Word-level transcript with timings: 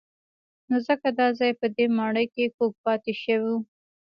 نو 0.67 0.75
ځکه 0.87 1.07
دا 1.19 1.27
ځای 1.39 1.51
په 1.59 1.67
دې 1.75 1.85
ماڼۍ 1.97 2.25
کې 2.33 2.53
کوږ 2.55 2.73
پاتې 2.85 3.13
شوی. 3.23 3.55